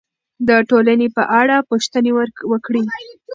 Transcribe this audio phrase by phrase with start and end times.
[0.47, 2.11] د ټولنې په اړه پوښتنې
[2.51, 2.83] وکړئ.